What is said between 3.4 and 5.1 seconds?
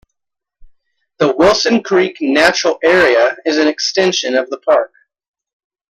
is an extension of the park.